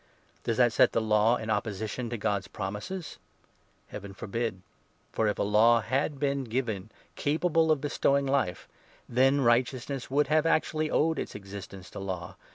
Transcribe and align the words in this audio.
Does 0.45 0.57
that 0.57 0.73
set 0.73 0.93
the 0.93 0.99
Law 0.99 1.35
in 1.37 1.51
opposition 1.51 2.09
to 2.09 2.17
God's 2.17 2.47
promises? 2.47 3.19
21 3.91 3.91
Heaven 3.91 4.13
forbid! 4.15 4.61
For, 5.11 5.27
if 5.27 5.37
a 5.37 5.43
Law 5.43 5.81
had 5.81 6.17
been 6.19 6.45
given 6.45 6.89
capable 7.15 7.69
of 7.71 7.81
bestowing 7.81 8.25
Life, 8.25 8.67
then 9.07 9.41
righteousness 9.41 10.09
would 10.09 10.25
have 10.25 10.47
actually 10.47 10.89
owed 10.89 11.19
its 11.19 11.35
existence 11.35 11.91
to 11.91 11.99
Law. 11.99 12.35